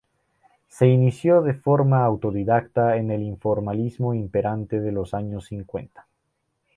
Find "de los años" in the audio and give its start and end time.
4.81-5.45